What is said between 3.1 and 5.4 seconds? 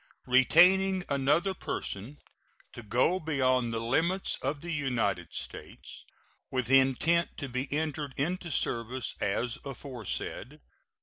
beyond the limits of the United